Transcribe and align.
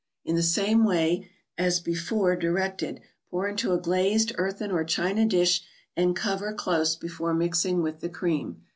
In 0.25 0.35
the 0.35 0.41
same 0.41 0.83
way 0.83 1.29
as 1.59 1.79
before 1.79 2.35
directed, 2.35 3.01
pour 3.29 3.47
into 3.47 3.71
a 3.71 3.79
glazed 3.79 4.31
earthen 4.33 4.71
or 4.71 4.83
china 4.83 5.27
dish 5.27 5.61
and 5.95 6.15
cover 6.15 6.51
close 6.53 6.95
before 6.95 7.35
mixing 7.35 7.83
with 7.83 7.99
the 7.99 8.09
cream. 8.09 8.63